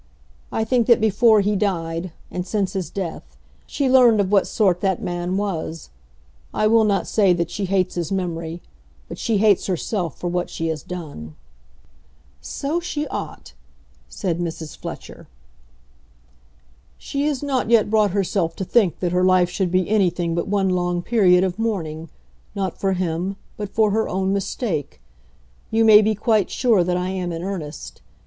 [0.51, 4.81] I think that before he died, and since his death, she learned of what sort
[4.81, 5.91] that man was.
[6.55, 8.63] I will not say that she hates his memory,
[9.07, 11.35] but she hates herself for what she has done."
[12.41, 13.53] "So she ought,"
[14.09, 14.75] said Mrs.
[14.75, 15.27] Fletcher.
[16.97, 20.47] "She has not yet brought herself to think that her life should be anything but
[20.47, 22.09] one long period of mourning,
[22.55, 24.99] not for him, but for her own mistake.
[25.69, 28.01] You may be quite sure that I am in earnest.